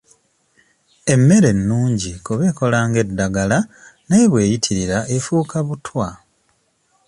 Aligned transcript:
Emmere 1.13 1.49
nnungi 1.57 2.11
kuba 2.25 2.43
ekola 2.51 2.77
ng'eddagala 2.89 3.57
naye 4.07 4.25
bweyitirira 4.31 4.97
efuuka 5.15 5.57
butwa. 5.67 6.07